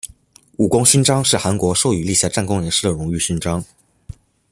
[0.57, 3.63] 武功勋章是韩国授予立下战功人士的荣誉勋章。